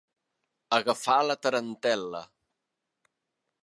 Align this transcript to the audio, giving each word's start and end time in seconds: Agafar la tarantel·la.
Agafar 0.77 1.19
la 1.27 1.37
tarantel·la. 1.43 2.25